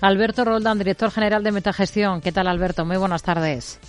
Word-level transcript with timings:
Alberto 0.00 0.44
Roldán, 0.44 0.78
director 0.78 1.10
general 1.10 1.42
de 1.42 1.50
Metagestión. 1.50 2.20
¿Qué 2.20 2.30
tal, 2.30 2.46
Alberto? 2.46 2.84
Muy 2.84 2.96
buenas 2.98 3.24
tardes. 3.24 3.80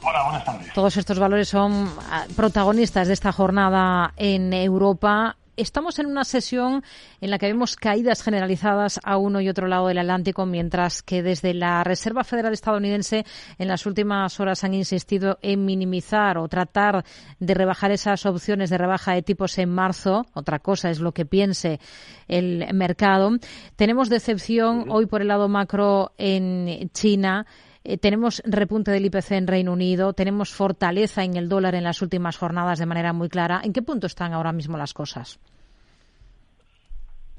Hola, 0.00 0.22
buenas 0.22 0.44
tardes. 0.44 0.72
Todos 0.74 0.96
estos 0.96 1.18
valores 1.18 1.48
son 1.48 1.90
ah, 2.08 2.24
protagonistas 2.36 3.08
de 3.08 3.14
esta 3.14 3.32
jornada 3.32 4.12
en 4.16 4.52
Europa 4.52 5.38
estamos 5.56 5.98
en 5.98 6.06
una 6.06 6.24
sesión 6.24 6.82
en 7.20 7.30
la 7.30 7.38
que 7.38 7.46
vemos 7.46 7.76
caídas 7.76 8.22
generalizadas 8.22 9.00
a 9.02 9.16
uno 9.16 9.40
y 9.40 9.48
otro 9.48 9.66
lado 9.66 9.88
del 9.88 9.98
Atlántico, 9.98 10.46
mientras 10.46 11.02
que 11.02 11.22
desde 11.22 11.54
la 11.54 11.82
Reserva 11.84 12.24
Federal 12.24 12.52
estadounidense 12.52 13.24
en 13.58 13.68
las 13.68 13.86
últimas 13.86 14.38
horas 14.40 14.64
han 14.64 14.74
insistido 14.74 15.38
en 15.42 15.64
minimizar 15.64 16.38
o 16.38 16.48
tratar 16.48 17.04
de 17.38 17.54
rebajar 17.54 17.90
esas 17.90 18.26
opciones 18.26 18.70
de 18.70 18.78
rebaja 18.78 19.12
de 19.12 19.22
tipos 19.22 19.58
en 19.58 19.70
marzo. 19.70 20.26
Otra 20.34 20.58
cosa 20.58 20.90
es 20.90 21.00
lo 21.00 21.12
que 21.12 21.26
piense 21.26 21.80
el 22.28 22.66
mercado. 22.74 23.30
Tenemos 23.76 24.08
decepción 24.08 24.86
hoy 24.90 25.06
por 25.06 25.22
el 25.22 25.28
lado 25.28 25.48
macro 25.48 26.12
en 26.18 26.90
China. 26.92 27.46
Eh, 27.88 27.98
tenemos 27.98 28.42
repunte 28.44 28.90
del 28.90 29.04
IPC 29.04 29.30
en 29.32 29.46
Reino 29.46 29.72
Unido, 29.72 30.12
tenemos 30.12 30.52
fortaleza 30.52 31.22
en 31.22 31.36
el 31.36 31.48
dólar 31.48 31.76
en 31.76 31.84
las 31.84 32.02
últimas 32.02 32.36
jornadas 32.36 32.80
de 32.80 32.86
manera 32.86 33.12
muy 33.12 33.28
clara. 33.28 33.60
¿En 33.62 33.72
qué 33.72 33.80
punto 33.80 34.08
están 34.08 34.32
ahora 34.32 34.50
mismo 34.50 34.76
las 34.76 34.92
cosas? 34.92 35.38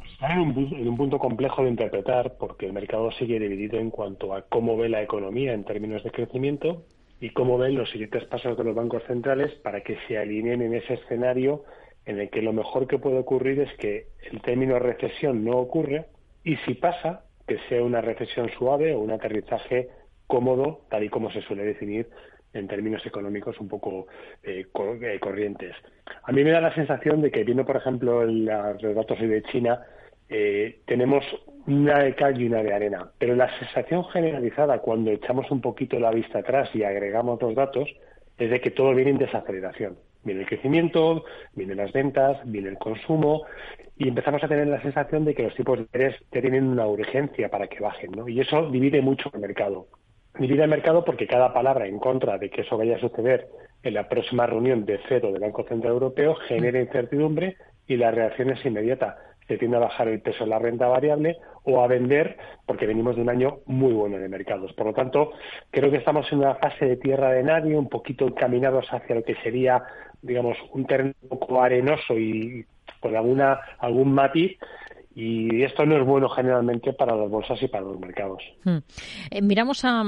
Están 0.10 0.32
en 0.32 0.88
un, 0.88 0.96
punto 0.96 1.20
complejo 1.20 1.64
de 1.64 1.70
interpretar 1.70 2.38
porque 2.40 2.66
el 2.66 2.72
mercado 2.72 3.12
sigue 3.12 3.40
dividido 3.40 3.78
en 3.78 3.92
cuanto 3.92 4.34
a 4.34 4.44
cómo 4.44 4.78
ve 4.78 4.88
la 4.88 5.02
economía 5.02 5.54
en 5.54 5.66
términos 5.66 6.02
de 6.06 6.12
crecimiento 6.12 6.84
y 7.20 7.32
cómo 7.32 7.58
ven 7.58 7.76
los 7.76 7.90
siguientes 7.90 8.24
pasos 8.24 8.58
de 8.58 8.64
los 8.64 8.74
bancos 8.74 9.04
centrales 9.06 9.54
para 9.56 9.82
que 9.82 9.98
se 10.08 10.18
alineen 10.18 10.62
en 10.62 10.76
ese 10.76 10.94
escenario 10.94 11.66
en 12.06 12.22
el 12.22 12.30
que 12.30 12.42
lo 12.42 12.54
mejor 12.54 12.88
que 12.88 13.00
puede 13.00 13.20
ocurrir 13.20 13.60
es 13.60 13.78
que 13.78 14.08
el 14.32 14.42
término 14.42 14.80
recesión 14.80 15.44
no 15.44 15.58
ocurre 15.58 16.06
y 16.46 16.56
si 16.66 16.74
pasa, 16.76 17.26
que 17.46 17.58
sea 17.68 17.84
una 17.84 18.00
recesión 18.00 18.50
suave 18.58 18.96
o 18.96 19.00
un 19.00 19.12
aterrizaje 19.12 19.90
cómodo, 20.28 20.82
tal 20.90 21.04
y 21.04 21.10
como 21.10 21.32
se 21.32 21.42
suele 21.42 21.64
definir 21.64 22.08
en 22.54 22.68
términos 22.68 23.06
económicos 23.06 23.60
un 23.60 23.68
poco 23.68 24.08
eh, 24.44 24.66
eh, 24.66 25.20
corrientes. 25.20 25.76
A 26.24 26.32
mí 26.32 26.44
me 26.44 26.52
da 26.52 26.62
la 26.62 26.74
sensación 26.74 27.22
de 27.22 27.32
que, 27.32 27.44
viendo, 27.44 27.66
por 27.66 27.78
ejemplo, 27.78 28.26
los 28.26 28.96
datos 28.96 29.20
de 29.20 29.44
China, 29.44 29.82
eh, 30.30 30.82
tenemos 30.86 31.24
una 31.68 32.00
de 32.00 32.16
cal 32.16 32.40
y 32.40 32.48
una 32.48 32.64
de 32.64 32.74
arena, 32.74 33.12
pero 33.18 33.36
la 33.36 33.50
sensación 33.60 34.06
generalizada 34.06 34.80
cuando 34.80 35.12
echamos 35.12 35.50
un 35.52 35.62
poquito 35.62 36.00
la 36.00 36.12
vista 36.12 36.40
atrás 36.40 36.70
y 36.74 36.84
agregamos 36.84 37.42
los 37.42 37.56
datos 37.56 37.90
es 38.38 38.50
de 38.50 38.62
que 38.62 38.72
todo 38.72 38.94
viene 38.94 39.12
en 39.12 39.18
desaceleración. 39.18 39.98
Viene 40.24 40.42
el 40.42 40.48
crecimiento, 40.48 41.24
vienen 41.54 41.78
las 41.78 41.94
ventas, 41.94 42.40
viene 42.46 42.70
el 42.70 42.78
consumo 42.78 43.46
y 43.96 44.10
empezamos 44.10 44.44
a 44.44 44.48
tener 44.48 44.68
la 44.68 44.82
sensación 44.82 45.24
de 45.24 45.34
que 45.34 45.44
los 45.44 45.56
tipos 45.56 45.78
de 45.78 45.84
interés 45.84 46.16
tienen 46.30 46.68
una 46.68 46.88
urgencia 46.88 47.50
para 47.50 47.68
que 47.68 47.80
bajen, 47.80 48.12
¿no? 48.12 48.28
Y 48.28 48.42
eso 48.42 48.70
divide 48.70 49.02
mucho 49.02 49.30
el 49.34 49.40
mercado 49.40 49.88
divide 50.40 50.64
el 50.64 50.70
mercado 50.70 51.04
porque 51.04 51.28
cada 51.28 51.54
palabra 51.54 51.88
en 51.88 52.00
contra 52.00 52.38
de 52.38 52.50
que 52.50 52.62
eso 52.62 52.78
vaya 52.78 52.98
a 52.98 53.00
suceder 53.00 53.48
en 53.84 53.94
la 53.94 54.08
próxima 54.08 54.46
reunión 54.46 54.86
de 54.86 55.00
cero 55.08 55.32
del 55.32 55.42
Banco 55.42 55.64
Central 55.68 55.94
Europeo 55.94 56.36
genera 56.48 56.80
incertidumbre 56.80 57.58
y 57.88 57.98
la 57.98 58.12
reacción 58.12 58.50
es 58.50 58.66
inmediata. 58.66 59.18
Se 59.48 59.58
tiende 59.58 59.78
a 59.78 59.82
bajar 59.82 60.10
el 60.10 60.20
peso 60.20 60.44
de 60.44 60.50
la 60.50 60.60
renta 60.60 60.88
variable 60.88 61.38
o 61.64 61.82
a 61.82 61.88
vender 61.88 62.38
porque 62.66 62.86
venimos 62.86 63.16
de 63.16 63.22
un 63.22 63.30
año 63.30 63.60
muy 63.66 63.94
bueno 63.94 64.18
de 64.18 64.28
mercados. 64.28 64.74
Por 64.74 64.88
lo 64.88 64.94
tanto, 64.94 65.32
creo 65.72 65.90
que 65.90 65.98
estamos 65.98 66.30
en 66.32 66.40
una 66.40 66.56
fase 66.56 66.86
de 66.86 66.98
tierra 66.98 67.32
de 67.32 67.44
nadie, 67.44 67.78
un 67.78 67.88
poquito 67.88 68.28
encaminados 68.28 68.88
hacia 68.92 69.16
lo 69.16 69.24
que 69.24 69.36
sería, 69.36 69.84
digamos, 70.22 70.58
un 70.74 70.86
terreno 70.86 71.14
un 71.22 71.30
poco 71.30 71.62
arenoso 71.62 72.18
y 72.18 72.66
con 73.00 73.16
alguna, 73.16 73.60
algún 73.80 74.12
matiz 74.12 74.58
y 75.20 75.64
esto 75.64 75.84
no 75.84 76.00
es 76.00 76.06
bueno 76.06 76.30
generalmente 76.30 76.94
para 76.94 77.16
las 77.16 77.28
bolsas 77.28 77.60
y 77.64 77.68
para 77.68 77.86
los 77.86 78.00
mercados. 78.00 78.44
Hmm. 78.64 78.78
Eh, 79.32 79.42
miramos 79.42 79.82
a, 79.84 80.04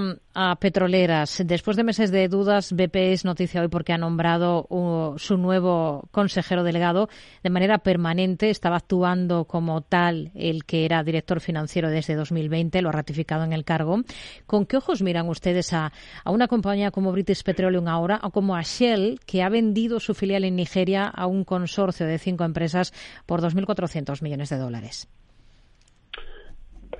petroleras. 0.60 1.42
Después 1.46 1.76
de 1.76 1.84
meses 1.84 2.12
de 2.12 2.28
dudas, 2.28 2.72
BP 2.72 2.96
es 3.12 3.26
noticia 3.26 3.62
hoy 3.62 3.70
porque 3.70 3.92
ha 3.92 3.98
nombrado 3.98 4.68
uh, 4.70 5.18
su 5.18 5.36
nuevo 5.38 6.08
consejero 6.12 6.64
delegado 6.64 7.10
de 7.42 7.50
manera 7.50 7.80
permanente. 7.80 8.52
Estaba 8.52 8.76
actuando 8.76 9.46
como 9.46 9.82
tal 9.82 10.32
el 10.36 10.64
que 10.64 10.86
era 10.86 11.04
director 11.04 11.42
financiero 11.42 11.90
desde 11.90 12.14
2020, 12.14 12.80
lo 12.84 12.90
ha 12.90 12.92
ratificado 12.92 13.44
en 13.44 13.54
el 13.54 13.66
cargo. 13.66 14.04
¿Con 14.46 14.68
qué 14.68 14.78
ojos 14.78 15.02
miran 15.02 15.28
ustedes 15.28 15.74
a, 15.74 15.92
a 16.24 16.32
una 16.32 16.48
compañía 16.48 16.92
como 16.92 17.12
British 17.12 17.42
Petroleum 17.42 17.88
ahora 17.88 18.20
o 18.22 18.30
como 18.30 18.56
a 18.56 18.62
Shell, 18.62 19.20
que 19.26 19.42
ha 19.42 19.50
vendido 19.50 20.00
su 20.00 20.14
filial 20.14 20.44
en 20.44 20.56
Nigeria 20.56 21.06
a 21.08 21.26
un 21.26 21.46
consorcio 21.46 22.06
de 22.06 22.20
cinco 22.20 22.44
empresas 22.44 22.94
por 23.26 23.42
2.400 23.42 24.22
millones 24.22 24.50
de 24.50 24.58
dólares? 24.58 24.99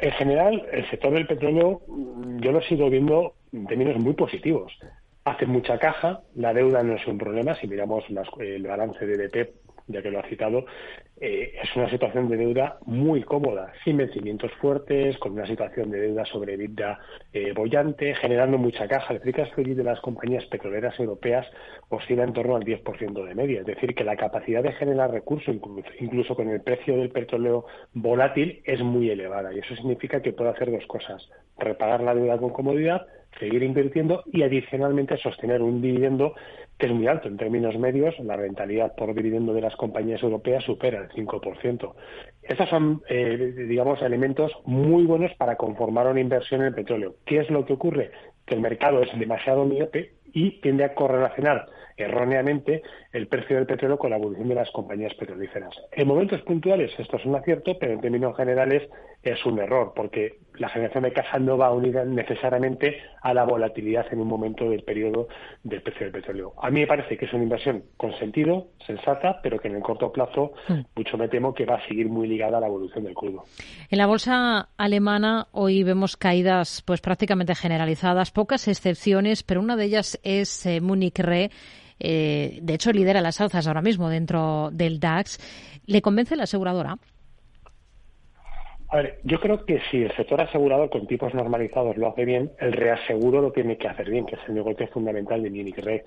En 0.02 0.12
general, 0.12 0.66
el 0.72 0.90
sector 0.90 1.14
del 1.14 1.28
petróleo 1.28 1.82
mm, 1.88 2.40
yo 2.40 2.52
lo 2.52 2.62
sigo 2.62 2.90
viendo 2.90 3.34
en 3.52 3.68
términos 3.68 3.98
muy 3.98 4.14
positivos. 4.14 4.72
Hace 5.26 5.46
mucha 5.46 5.78
caja, 5.78 6.22
la 6.36 6.54
deuda 6.54 6.82
no 6.84 6.94
es 6.94 7.06
un 7.06 7.18
problema. 7.18 7.56
Si 7.56 7.68
miramos 7.68 8.06
el 8.40 8.64
balance 8.64 9.06
de 9.06 9.28
BP 9.28 9.69
ya 9.90 10.02
que 10.02 10.12
lo 10.12 10.20
ha 10.20 10.24
citado, 10.24 10.66
eh, 11.20 11.54
es 11.62 11.76
una 11.76 11.90
situación 11.90 12.30
de 12.30 12.38
deuda 12.38 12.78
muy 12.86 13.24
cómoda, 13.24 13.74
sin 13.84 13.98
vencimientos 13.98 14.52
fuertes, 14.54 15.18
con 15.18 15.34
una 15.34 15.46
situación 15.46 15.92
de 15.92 16.00
deuda 16.00 16.24
sobre 16.26 16.56
vida 16.56 17.00
eh, 17.34 17.52
bollante, 17.52 18.16
generando 18.16 18.58
mucha 18.58 18.88
caja. 18.88 19.14
El 19.14 19.20
free 19.20 19.74
de 19.74 19.84
las 19.84 20.00
compañías 20.00 20.46
petroleras 20.46 20.98
europeas 21.00 21.46
oscila 21.90 22.24
en 22.24 22.34
torno 22.34 22.56
al 22.56 22.64
10% 22.64 23.26
de 23.26 23.36
media, 23.36 23.62
es 23.62 23.66
decir, 23.66 23.96
que 23.96 24.04
la 24.04 24.16
capacidad 24.16 24.64
de 24.64 24.72
generar 24.74 25.12
recursos, 25.12 25.56
incluso, 26.00 26.36
con 26.36 26.50
el 26.50 26.62
precio 26.62 26.96
del 26.96 27.10
petróleo 27.10 27.66
volátil, 27.94 28.62
es 28.64 28.80
muy 28.82 29.10
elevada. 29.10 29.54
Y 29.54 29.60
eso 29.60 29.76
significa 29.76 30.22
que 30.22 30.32
puede 30.32 30.52
hacer 30.52 30.72
dos 30.72 30.86
cosas, 30.88 31.30
repagar 31.58 32.02
la 32.02 32.16
deuda 32.16 32.38
con 32.38 32.52
comodidad, 32.52 33.08
seguir 33.38 33.64
invirtiendo 33.64 34.24
y 34.32 34.44
adicionalmente 34.44 35.18
sostener 35.18 35.62
un 35.62 35.82
dividendo 35.82 36.34
que 36.78 36.86
es 36.86 36.94
muy 36.94 37.08
alto 37.08 37.28
en 37.28 37.38
términos 37.38 37.78
medios. 37.78 38.18
La 38.20 38.38
rentabilidad 38.38 38.96
por 38.96 39.14
dividendo 39.14 39.54
de 39.54 39.62
las 39.62 39.76
compañías 39.76 40.24
europeas 40.24 40.64
supera 40.64 41.00
el 41.00 41.10
5%. 41.10 41.94
Estos 42.42 42.70
son, 42.70 43.02
eh, 43.10 43.54
digamos, 43.68 44.02
elementos 44.02 44.52
muy 44.66 45.04
buenos 45.04 45.34
para 45.36 45.58
conformar 45.58 46.08
una 46.08 46.22
inversión 46.22 46.62
en 46.62 46.68
el 46.68 46.74
petróleo. 46.74 47.16
¿Qué 47.26 47.40
es 47.40 47.50
lo 47.50 47.66
que 47.66 47.74
ocurre? 47.74 48.12
Que 48.46 48.56
el 48.56 48.62
mercado 48.62 49.02
es 49.02 49.20
demasiado 49.20 49.66
miope 49.66 50.14
y 50.34 50.62
tiende 50.62 50.86
a 50.86 50.94
correlacionar 50.94 51.66
erróneamente 52.04 52.82
el 53.12 53.28
precio 53.28 53.56
del 53.56 53.66
petróleo 53.66 53.98
con 53.98 54.12
la 54.12 54.18
evolución 54.18 54.50
de 54.50 54.56
las 54.56 54.72
compañías 54.72 55.14
petrolíferas. 55.16 55.76
En 55.92 56.08
momentos 56.08 56.42
puntuales 56.42 56.92
esto 56.98 57.18
es 57.18 57.26
un 57.26 57.36
acierto, 57.36 57.78
pero 57.80 57.94
en 57.94 58.02
términos 58.02 58.36
generales 58.36 58.90
es 59.22 59.46
un 59.46 59.60
error, 59.60 59.92
porque 59.96 60.40
la 60.56 60.70
generación 60.70 61.04
de 61.04 61.14
caja 61.14 61.40
no 61.40 61.58
va 61.58 61.72
unida 61.72 62.06
necesariamente 62.06 62.98
a 63.22 63.34
la 63.34 63.44
volatilidad 63.44 64.06
en 64.12 64.20
un 64.20 64.28
momento 64.28 64.70
del 64.70 64.84
periodo 64.84 65.28
del 65.64 65.82
precio 65.82 66.06
del 66.06 66.12
petróleo. 66.12 66.54
A 66.62 66.70
mí 66.70 66.82
me 66.82 66.88
parece 66.88 67.18
que 67.18 67.26
es 67.26 67.34
una 67.34 67.44
inversión 67.44 67.84
con 67.98 68.18
sentido, 68.18 68.68
sensata, 68.86 69.40
pero 69.42 69.60
que 69.60 69.68
en 69.68 69.76
el 69.76 69.82
corto 69.82 70.12
plazo 70.12 70.54
hmm. 70.68 70.82
mucho 70.96 71.18
me 71.18 71.28
temo 71.28 71.54
que 71.54 71.66
va 71.66 71.76
a 71.76 71.88
seguir 71.88 72.10
muy 72.10 72.28
ligada 72.28 72.58
a 72.58 72.62
la 72.62 72.68
evolución 72.68 73.04
del 73.04 73.14
crudo. 73.14 73.44
En 73.90 73.98
la 73.98 74.06
bolsa 74.06 74.70
alemana 74.78 75.48
hoy 75.52 75.84
vemos 75.84 76.18
caídas 76.18 76.82
pues 76.86 77.02
prácticamente 77.02 77.56
generalizadas, 77.56 78.32
pocas 78.32 78.68
excepciones, 78.68 79.44
pero 79.44 79.62
una 79.62 79.76
de 79.76 79.86
ellas 79.86 80.20
es 80.24 80.66
eh, 80.66 80.82
Munich 80.82 81.20
Re 81.20 81.52
eh, 82.00 82.60
de 82.62 82.74
hecho 82.74 82.92
lidera 82.92 83.22
las 83.22 83.42
alzas 83.42 83.68
ahora 83.68 83.82
mismo 83.82 84.10
dentro 84.10 84.70
del 84.72 85.00
DAX. 85.00 85.40
¿Le 85.86 86.02
convence 86.02 86.36
la 86.36 86.44
aseguradora? 86.44 86.98
A 88.92 88.98
ver, 88.98 89.20
yo 89.24 89.40
creo 89.40 89.66
que 89.66 89.80
si 89.92 90.02
el 90.02 90.16
sector 90.16 90.42
asegurador 90.42 90.90
con 90.90 91.06
tipos 91.06 91.32
normalizados 91.36 91.96
lo 91.96 92.08
hace 92.08 92.26
bien, 92.26 92.52
el 92.60 92.74
reaseguro 92.74 93.40
lo 93.40 93.52
tiene 93.52 93.78
que 93.78 93.88
hacer 93.88 94.10
bien, 94.10 94.26
que 94.26 94.34
es 94.34 94.42
el 94.48 94.56
negocio 94.56 94.88
fundamental 94.88 95.44
de 95.44 95.52
Munich 95.52 95.78
Re, 95.78 96.06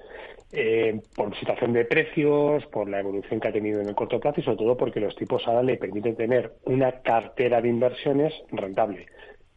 eh, 0.50 1.00
por 1.14 1.32
situación 1.38 1.72
de 1.74 1.84
precios, 1.84 2.66
por 2.66 2.88
la 2.88 2.98
evolución 2.98 3.38
que 3.38 3.48
ha 3.48 3.52
tenido 3.52 3.80
en 3.80 3.88
el 3.88 3.94
corto 3.94 4.18
plazo 4.18 4.40
y 4.40 4.42
sobre 4.42 4.56
todo 4.56 4.76
porque 4.76 4.98
los 4.98 5.14
tipos 5.14 5.46
ahora 5.46 5.62
le 5.62 5.76
permiten 5.76 6.16
tener 6.16 6.54
una 6.64 6.90
cartera 7.02 7.60
de 7.60 7.68
inversiones 7.68 8.34
rentable 8.50 9.06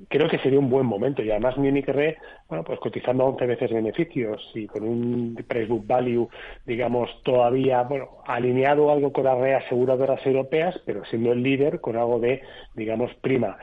creo 0.09 0.29
que 0.29 0.39
sería 0.39 0.59
un 0.59 0.69
buen 0.69 0.85
momento 0.85 1.23
y 1.23 1.31
además 1.31 1.57
Munich 1.57 1.87
Re, 1.87 2.17
bueno, 2.49 2.63
pues 2.63 2.79
cotizando 2.79 3.23
a 3.23 3.27
11 3.27 3.45
veces 3.45 3.71
beneficios 3.71 4.51
y 4.53 4.67
con 4.67 4.83
un 4.83 5.35
price 5.47 5.67
book 5.67 5.85
value, 5.87 6.29
digamos, 6.65 7.09
todavía, 7.23 7.83
bueno, 7.83 8.09
alineado 8.25 8.91
algo 8.91 9.11
con 9.13 9.25
las 9.25 9.37
reaseguradoras 9.37 10.25
europeas, 10.25 10.79
pero 10.85 11.05
siendo 11.05 11.31
el 11.31 11.43
líder 11.43 11.79
con 11.81 11.95
algo 11.95 12.19
de, 12.19 12.41
digamos, 12.75 13.13
prima. 13.15 13.57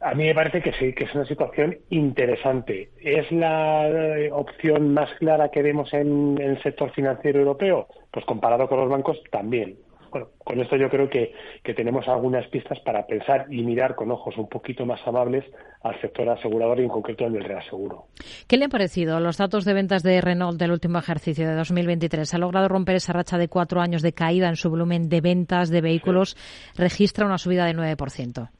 A 0.00 0.14
mí 0.14 0.24
me 0.24 0.34
parece 0.34 0.60
que 0.60 0.72
sí, 0.72 0.92
que 0.94 1.04
es 1.04 1.14
una 1.14 1.24
situación 1.26 1.78
interesante. 1.90 2.90
¿Es 3.00 3.30
la 3.30 3.88
eh, 3.88 4.30
opción 4.32 4.92
más 4.92 5.08
clara 5.14 5.50
que 5.50 5.62
vemos 5.62 5.94
en 5.94 6.38
el 6.40 6.60
sector 6.60 6.90
financiero 6.90 7.38
europeo? 7.38 7.86
Pues 8.10 8.24
comparado 8.26 8.68
con 8.68 8.80
los 8.80 8.90
bancos, 8.90 9.22
también 9.30 9.76
bueno, 10.12 10.28
con 10.38 10.60
esto 10.60 10.76
yo 10.76 10.90
creo 10.90 11.08
que, 11.08 11.32
tenemos 11.74 12.06
algunas 12.06 12.46
pistas 12.48 12.78
para 12.80 13.06
pensar 13.06 13.46
y 13.48 13.62
mirar 13.62 13.94
con 13.94 14.10
ojos 14.10 14.36
un 14.36 14.46
poquito 14.46 14.84
más 14.84 15.00
amables 15.06 15.42
al 15.82 15.98
sector 16.02 16.28
asegurador 16.28 16.80
y 16.80 16.82
en 16.82 16.90
concreto 16.90 17.24
al 17.24 17.32
del 17.32 17.44
reaseguro. 17.44 18.04
¿Qué 18.46 18.58
le 18.58 18.66
han 18.66 18.70
parecido 18.70 19.18
los 19.20 19.38
datos 19.38 19.64
de 19.64 19.72
ventas 19.72 20.02
de 20.02 20.20
Renault 20.20 20.58
del 20.58 20.70
último 20.70 20.98
ejercicio 20.98 21.48
de 21.48 21.54
2023? 21.54 22.34
¿Ha 22.34 22.38
logrado 22.38 22.68
romper 22.68 22.96
esa 22.96 23.14
racha 23.14 23.38
de 23.38 23.48
cuatro 23.48 23.80
años 23.80 24.02
de 24.02 24.12
caída 24.12 24.48
en 24.48 24.56
su 24.56 24.68
volumen 24.68 25.08
de 25.08 25.22
ventas 25.22 25.70
de 25.70 25.80
vehículos? 25.80 26.36
Registra 26.76 27.24
una 27.24 27.38
subida 27.38 27.64
de 27.64 27.74
9%. 27.74 28.50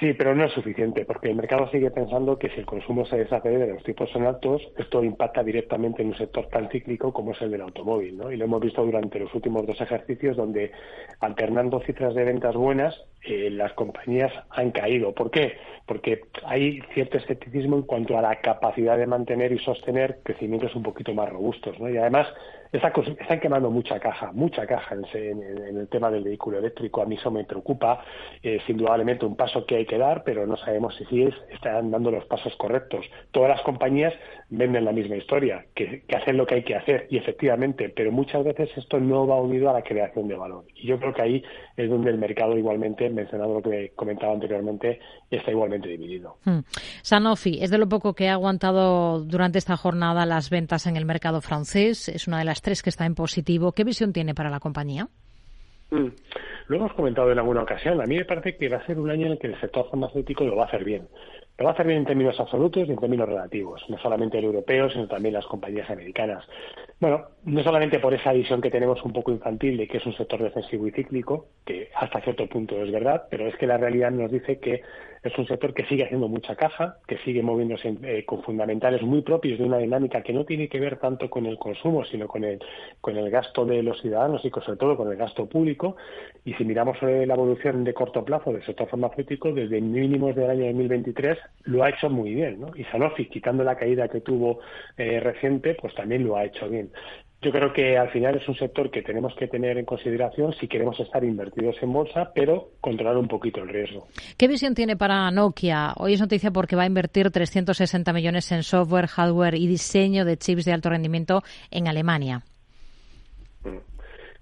Sí, 0.00 0.12
pero 0.14 0.34
no 0.34 0.44
es 0.44 0.52
suficiente, 0.52 1.04
porque 1.04 1.28
el 1.30 1.36
mercado 1.36 1.70
sigue 1.70 1.90
pensando 1.90 2.36
que 2.36 2.48
si 2.50 2.58
el 2.58 2.66
consumo 2.66 3.06
se 3.06 3.16
desacelera 3.16 3.66
los 3.66 3.84
tipos 3.84 4.10
son 4.10 4.26
altos, 4.26 4.60
esto 4.76 5.04
impacta 5.04 5.44
directamente 5.44 6.02
en 6.02 6.08
un 6.08 6.16
sector 6.16 6.48
tan 6.48 6.68
cíclico 6.68 7.12
como 7.12 7.30
es 7.30 7.40
el 7.42 7.52
del 7.52 7.60
automóvil, 7.60 8.18
¿no? 8.18 8.32
Y 8.32 8.36
lo 8.36 8.44
hemos 8.46 8.60
visto 8.60 8.84
durante 8.84 9.20
los 9.20 9.32
últimos 9.34 9.64
dos 9.66 9.80
ejercicios, 9.80 10.36
donde 10.36 10.72
alternando 11.20 11.80
cifras 11.80 12.14
de 12.14 12.24
ventas 12.24 12.56
buenas, 12.56 13.00
eh, 13.26 13.50
las 13.50 13.72
compañías 13.72 14.32
han 14.50 14.70
caído. 14.70 15.14
¿Por 15.14 15.30
qué? 15.30 15.56
Porque 15.86 16.22
hay 16.44 16.80
cierto 16.92 17.18
escepticismo 17.18 17.76
en 17.76 17.82
cuanto 17.82 18.18
a 18.18 18.22
la 18.22 18.40
capacidad 18.40 18.98
de 18.98 19.06
mantener 19.06 19.52
y 19.52 19.58
sostener 19.58 20.20
crecimientos 20.22 20.74
un 20.74 20.82
poquito 20.82 21.14
más 21.14 21.28
robustos, 21.30 21.78
¿no? 21.80 21.88
Y 21.88 21.96
además 21.96 22.26
están 22.74 23.40
quemando 23.40 23.70
mucha 23.70 24.00
caja, 24.00 24.32
mucha 24.32 24.66
caja 24.66 24.96
en, 25.14 25.42
el 25.76 25.88
tema 25.88 26.10
del 26.10 26.24
vehículo 26.24 26.58
eléctrico. 26.58 27.02
A 27.02 27.06
mí 27.06 27.14
eso 27.14 27.30
me 27.30 27.44
preocupa. 27.44 28.04
Es 28.42 28.68
indudablemente 28.68 29.24
un 29.24 29.36
paso 29.36 29.64
que 29.64 29.76
hay 29.76 29.86
que 29.86 29.96
dar, 29.96 30.24
pero 30.24 30.46
no 30.46 30.56
sabemos 30.56 30.94
si 30.96 31.04
sí 31.06 31.28
están 31.50 31.90
dando 31.90 32.10
los 32.10 32.24
pasos 32.24 32.54
correctos. 32.56 33.06
Todas 33.30 33.50
las 33.50 33.62
compañías 33.62 34.12
venden 34.50 34.84
la 34.84 34.92
misma 34.92 35.16
historia, 35.16 35.66
que, 35.74 36.02
hacen 36.14 36.36
lo 36.36 36.46
que 36.46 36.56
hay 36.56 36.64
que 36.64 36.74
hacer, 36.74 37.06
y 37.10 37.16
efectivamente, 37.16 37.88
pero 37.90 38.10
muchas 38.10 38.44
veces 38.44 38.70
esto 38.76 38.98
no 38.98 39.26
va 39.26 39.40
unido 39.40 39.70
a 39.70 39.72
la 39.72 39.82
creación 39.82 40.28
de 40.28 40.34
valor. 40.34 40.64
Y 40.74 40.88
yo 40.88 40.98
creo 40.98 41.14
que 41.14 41.22
ahí 41.22 41.44
es 41.76 41.88
donde 41.88 42.10
el 42.10 42.18
mercado 42.18 42.56
igualmente, 42.56 43.08
mencionado 43.14 43.54
lo 43.54 43.62
que 43.62 43.92
comentaba 43.94 44.32
anteriormente, 44.32 45.00
está 45.30 45.50
igualmente 45.50 45.88
dividido. 45.88 46.36
Hmm. 46.44 46.60
Sanofi 47.02 47.62
es 47.62 47.70
de 47.70 47.78
lo 47.78 47.88
poco 47.88 48.14
que 48.14 48.28
ha 48.28 48.34
aguantado 48.34 49.20
durante 49.20 49.58
esta 49.58 49.76
jornada 49.76 50.26
las 50.26 50.50
ventas 50.50 50.86
en 50.86 50.96
el 50.96 51.04
mercado 51.04 51.40
francés. 51.40 52.08
Es 52.08 52.28
una 52.28 52.38
de 52.38 52.44
las 52.44 52.62
tres 52.62 52.82
que 52.82 52.90
está 52.90 53.06
en 53.06 53.14
positivo. 53.14 53.72
¿Qué 53.72 53.84
visión 53.84 54.12
tiene 54.12 54.34
para 54.34 54.50
la 54.50 54.60
compañía? 54.60 55.08
Mm. 55.90 56.08
Lo 56.68 56.76
hemos 56.76 56.94
comentado 56.94 57.30
en 57.30 57.38
alguna 57.38 57.62
ocasión. 57.62 58.00
A 58.00 58.06
mí 58.06 58.16
me 58.16 58.24
parece 58.24 58.56
que 58.56 58.68
va 58.68 58.78
a 58.78 58.86
ser 58.86 58.98
un 58.98 59.10
año 59.10 59.26
en 59.26 59.32
el 59.32 59.38
que 59.38 59.48
el 59.48 59.60
sector 59.60 59.88
farmacéutico 59.90 60.44
lo 60.44 60.56
va 60.56 60.64
a 60.64 60.66
hacer 60.66 60.84
bien. 60.84 61.06
Lo 61.56 61.64
va 61.64 61.70
a 61.70 61.74
hacer 61.74 61.86
bien 61.86 61.98
en 61.98 62.04
términos 62.04 62.38
absolutos 62.40 62.88
y 62.88 62.90
en 62.90 62.98
términos 62.98 63.28
relativos, 63.28 63.84
no 63.88 63.96
solamente 63.98 64.38
el 64.38 64.44
europeo, 64.44 64.90
sino 64.90 65.06
también 65.06 65.34
las 65.34 65.46
compañías 65.46 65.88
americanas. 65.88 66.44
Bueno, 66.98 67.26
no 67.44 67.62
solamente 67.62 68.00
por 68.00 68.12
esa 68.12 68.32
visión 68.32 68.60
que 68.60 68.70
tenemos 68.70 69.02
un 69.04 69.12
poco 69.12 69.30
infantil 69.30 69.76
de 69.76 69.86
que 69.86 69.98
es 69.98 70.06
un 70.06 70.16
sector 70.16 70.42
defensivo 70.42 70.88
y 70.88 70.90
cíclico, 70.90 71.46
que 71.64 71.90
hasta 71.94 72.20
cierto 72.22 72.48
punto 72.48 72.82
es 72.82 72.90
verdad, 72.90 73.28
pero 73.30 73.46
es 73.46 73.56
que 73.56 73.68
la 73.68 73.76
realidad 73.76 74.10
nos 74.10 74.32
dice 74.32 74.58
que 74.58 74.82
es 75.24 75.38
un 75.38 75.46
sector 75.46 75.72
que 75.72 75.86
sigue 75.86 76.04
haciendo 76.04 76.28
mucha 76.28 76.54
caja, 76.54 76.98
que 77.06 77.16
sigue 77.18 77.42
moviéndose 77.42 77.96
eh, 78.02 78.24
con 78.26 78.42
fundamentales 78.42 79.02
muy 79.02 79.22
propios 79.22 79.58
de 79.58 79.64
una 79.64 79.78
dinámica 79.78 80.22
que 80.22 80.34
no 80.34 80.44
tiene 80.44 80.68
que 80.68 80.78
ver 80.78 80.98
tanto 80.98 81.30
con 81.30 81.46
el 81.46 81.56
consumo, 81.56 82.04
sino 82.04 82.28
con 82.28 82.44
el, 82.44 82.58
con 83.00 83.16
el 83.16 83.30
gasto 83.30 83.64
de 83.64 83.82
los 83.82 84.00
ciudadanos 84.02 84.44
y 84.44 84.50
sobre 84.50 84.76
todo 84.76 84.96
con 84.96 85.10
el 85.10 85.16
gasto 85.16 85.46
público. 85.46 85.96
Y 86.44 86.52
si 86.54 86.64
miramos 86.64 86.98
eh, 87.02 87.24
la 87.26 87.34
evolución 87.34 87.84
de 87.84 87.94
corto 87.94 88.22
plazo 88.22 88.52
del 88.52 88.64
sector 88.66 88.86
farmacéutico, 88.88 89.52
desde 89.52 89.80
mínimos 89.80 90.36
del 90.36 90.50
año 90.50 90.66
2023 90.66 91.38
lo 91.64 91.82
ha 91.82 91.90
hecho 91.90 92.10
muy 92.10 92.34
bien. 92.34 92.60
¿no? 92.60 92.72
Y 92.76 92.84
Sanofi, 92.84 93.26
quitando 93.26 93.64
la 93.64 93.76
caída 93.76 94.08
que 94.08 94.20
tuvo 94.20 94.60
eh, 94.96 95.20
reciente, 95.20 95.76
pues 95.80 95.94
también 95.94 96.24
lo 96.24 96.36
ha 96.36 96.44
hecho 96.44 96.68
bien. 96.68 96.90
Yo 97.44 97.52
creo 97.52 97.74
que 97.74 97.98
al 97.98 98.08
final 98.08 98.36
es 98.36 98.48
un 98.48 98.56
sector 98.56 98.90
que 98.90 99.02
tenemos 99.02 99.34
que 99.34 99.46
tener 99.48 99.76
en 99.76 99.84
consideración 99.84 100.54
si 100.54 100.66
queremos 100.66 100.98
estar 100.98 101.22
invertidos 101.22 101.76
en 101.82 101.92
bolsa, 101.92 102.32
pero 102.34 102.70
controlar 102.80 103.18
un 103.18 103.28
poquito 103.28 103.62
el 103.62 103.68
riesgo. 103.68 104.06
¿Qué 104.38 104.48
visión 104.48 104.74
tiene 104.74 104.96
para 104.96 105.30
Nokia? 105.30 105.92
Hoy 105.98 106.14
es 106.14 106.20
noticia 106.20 106.50
porque 106.50 106.74
va 106.74 106.84
a 106.84 106.86
invertir 106.86 107.30
360 107.30 108.14
millones 108.14 108.50
en 108.50 108.62
software, 108.62 109.08
hardware 109.08 109.56
y 109.56 109.66
diseño 109.66 110.24
de 110.24 110.38
chips 110.38 110.64
de 110.64 110.72
alto 110.72 110.88
rendimiento 110.88 111.42
en 111.70 111.86
Alemania. 111.86 112.40
Mm. 113.62 113.76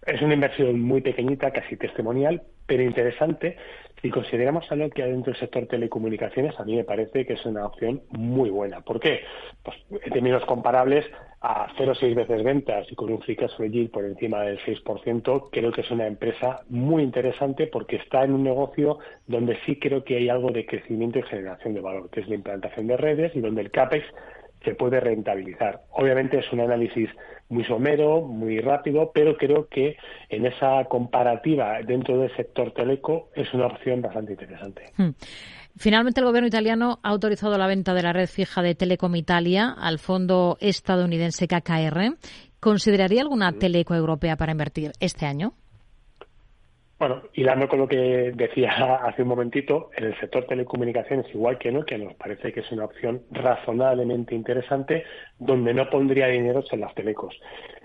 Es 0.07 0.23
una 0.23 0.35
inversión 0.35 0.81
muy 0.81 1.01
pequeñita, 1.01 1.51
casi 1.51 1.77
testimonial, 1.77 2.43
pero 2.67 2.85
interesante 2.85 3.57
si 4.03 4.11
consideramos 4.11 4.71
a 4.71 4.75
Nokia 4.75 5.07
dentro 5.07 5.33
del 5.33 5.41
sector 5.41 5.67
telecomunicaciones, 5.67 6.59
a 6.59 6.65
mí 6.65 6.75
me 6.75 6.83
parece 6.83 7.25
que 7.25 7.35
es 7.35 7.47
una 7.47 7.65
opción 7.65 8.03
muy 8.11 8.51
buena. 8.51 8.81
¿Por 8.81 8.99
qué? 8.99 9.21
Pues 9.63 9.77
en 9.91 10.13
términos 10.13 10.45
comparables 10.45 11.07
a 11.41 11.69
0,6 11.77 12.15
veces 12.15 12.43
ventas 12.43 12.87
y 12.91 12.97
con 12.97 13.13
un 13.13 13.21
free 13.21 13.37
cash 13.37 13.55
flow 13.57 13.91
por 13.91 14.05
encima 14.05 14.43
del 14.43 14.59
6%, 14.61 15.49
creo 15.53 15.73
que 15.73 15.81
es 15.81 15.91
una 15.93 16.09
empresa 16.09 16.63
muy 16.69 17.05
interesante 17.05 17.69
porque 17.69 17.97
está 17.97 18.25
en 18.25 18.33
un 18.33 18.43
negocio 18.43 18.99
donde 19.29 19.57
sí 19.65 19.79
creo 19.79 20.03
que 20.03 20.17
hay 20.17 20.29
algo 20.29 20.51
de 20.51 20.67
crecimiento 20.67 21.21
y 21.21 21.23
generación 21.23 21.75
de 21.75 21.81
valor, 21.81 22.11
que 22.11 22.21
es 22.21 22.29
la 22.29 22.35
implantación 22.35 22.89
de 22.89 22.97
redes 22.97 23.37
y 23.37 23.41
donde 23.41 23.63
el 23.63 23.71
CAPEX 23.71 24.05
se 24.65 24.75
puede 24.75 25.01
rentabilizar. 25.01 25.83
Obviamente 25.91 26.39
es 26.39 26.53
un 26.53 26.61
análisis 26.61 27.09
muy 27.49 27.65
somero, 27.65 28.23
muy 28.23 28.61
rápido, 28.61 29.13
pero 29.15 29.37
creo 29.37 29.69
que 29.69 29.97
en 30.29 30.47
esa 30.47 30.85
comparativa 30.89 31.81
dentro 31.87 32.19
del 32.19 32.35
sector 32.37 32.73
teleco 32.73 33.29
es 33.35 33.53
una 33.53 33.67
opción 33.67 34.01
bastante 34.01 34.33
interesante. 34.33 34.85
Hmm. 34.97 35.11
Finalmente, 35.77 36.21
el 36.21 36.27
gobierno 36.27 36.49
italiano 36.49 36.99
ha 37.03 37.09
autorizado 37.09 37.57
la 37.57 37.67
venta 37.67 37.95
de 37.95 38.03
la 38.03 38.13
red 38.13 38.27
fija 38.27 38.63
de 38.63 38.75
Telecom 38.75 39.15
Italia 39.17 39.75
al 39.79 39.99
fondo 39.99 40.59
estadounidense 40.61 41.49
KKR. 41.49 42.17
¿Consideraría 42.61 43.23
alguna 43.23 43.53
teleco 43.53 43.95
europea 43.95 44.37
para 44.37 44.53
invertir 44.53 44.93
este 45.01 45.27
año? 45.27 45.55
Bueno, 47.03 47.21
hilando 47.35 47.67
con 47.67 47.81
lo 47.81 47.89
que 47.89 48.31
decía 48.33 48.71
hace 49.03 49.23
un 49.23 49.29
momentito, 49.29 49.91
en 49.97 50.05
el 50.05 50.21
sector 50.21 50.47
telecomunicaciones, 50.47 51.27
igual 51.35 51.59
que 51.59 51.73
no, 51.73 51.85
que 51.85 51.99
nos 51.99 52.15
parece 52.15 52.53
que 52.53 52.61
es 52.61 52.71
una 52.71 52.85
opción 52.85 53.23
razonablemente 53.33 54.37
interesante, 54.37 55.03
donde 55.37 55.75
no 55.75 55.91
pondría 55.91 56.29
dinero 56.29 56.63
en 56.71 56.79
las 56.79 56.95
telecos. 56.95 57.35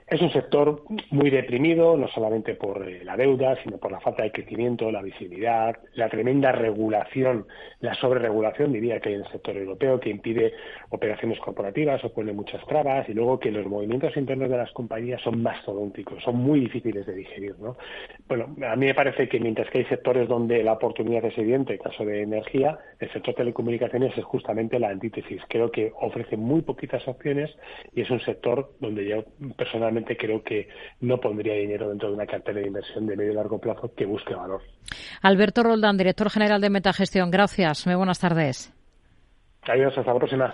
Es 0.09 0.21
un 0.21 0.31
sector 0.31 0.83
muy 1.11 1.29
deprimido, 1.29 1.97
no 1.97 2.07
solamente 2.07 2.55
por 2.55 2.87
eh, 2.87 3.03
la 3.03 3.17
deuda, 3.17 3.61
sino 3.61 3.77
por 3.77 3.91
la 3.91 3.99
falta 3.99 4.23
de 4.23 4.31
crecimiento, 4.31 4.89
la 4.89 5.01
visibilidad, 5.01 5.75
la 5.95 6.07
tremenda 6.07 6.53
regulación, 6.53 7.45
la 7.81 7.93
sobreregulación, 7.93 8.71
diría 8.71 9.01
que 9.01 9.09
hay 9.09 9.15
en 9.15 9.21
el 9.23 9.31
sector 9.33 9.57
europeo, 9.57 9.99
que 9.99 10.09
impide 10.09 10.53
operaciones 10.91 11.37
corporativas 11.41 12.01
o 12.05 12.13
pone 12.13 12.31
muchas 12.31 12.65
trabas, 12.67 13.09
y 13.09 13.13
luego 13.13 13.37
que 13.37 13.51
los 13.51 13.65
movimientos 13.65 14.15
internos 14.15 14.49
de 14.49 14.55
las 14.55 14.71
compañías 14.71 15.21
son 15.21 15.43
mastodónticos, 15.43 16.23
son 16.23 16.37
muy 16.37 16.61
difíciles 16.61 17.05
de 17.05 17.13
digerir. 17.13 17.59
¿no? 17.59 17.75
Bueno, 18.29 18.55
a 18.65 18.77
mí 18.77 18.85
me 18.85 18.95
parece 18.95 19.27
que 19.27 19.41
mientras 19.41 19.69
que 19.69 19.79
hay 19.79 19.85
sectores 19.87 20.29
donde 20.29 20.63
la 20.63 20.71
oportunidad 20.71 21.25
es 21.25 21.37
evidente, 21.37 21.73
en 21.73 21.79
caso 21.79 22.05
de 22.05 22.21
energía, 22.21 22.79
el 22.99 23.11
sector 23.11 23.35
telecomunicaciones 23.35 24.17
es 24.17 24.23
justamente 24.23 24.79
la 24.79 24.87
antítesis. 24.87 25.41
Creo 25.49 25.69
que 25.69 25.91
ofrece 25.99 26.37
muy 26.37 26.61
poquitas 26.61 27.05
opciones 27.09 27.53
y 27.93 28.01
es 28.01 28.09
un 28.09 28.21
sector 28.21 28.71
donde 28.79 29.05
yo 29.05 29.25
personalmente 29.97 30.17
creo 30.17 30.43
que 30.43 30.67
no 31.01 31.19
pondría 31.19 31.53
dinero 31.53 31.89
dentro 31.89 32.09
de 32.09 32.15
una 32.15 32.25
cartera 32.25 32.59
de 32.59 32.67
inversión 32.67 33.07
de 33.07 33.15
medio 33.15 33.31
y 33.31 33.35
largo 33.35 33.59
plazo 33.59 33.93
que 33.95 34.05
busque 34.05 34.33
valor. 34.33 34.61
Alberto 35.21 35.63
Roldán, 35.63 35.97
director 35.97 36.29
general 36.29 36.61
de 36.61 36.69
Metagestión. 36.69 37.31
Gracias. 37.31 37.85
Muy 37.85 37.95
buenas 37.95 38.19
tardes. 38.19 38.73
Adiós, 39.63 39.97
hasta 39.97 40.13
la 40.13 40.19
próxima. 40.19 40.53